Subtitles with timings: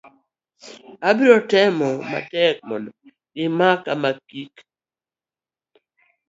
[1.09, 2.89] abiro timo matek mondo
[3.35, 4.55] gimakama kik